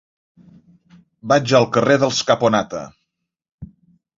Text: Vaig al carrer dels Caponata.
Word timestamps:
Vaig 1.33 1.53
al 1.59 1.67
carrer 1.77 1.99
dels 2.05 2.23
Caponata. 2.31 2.85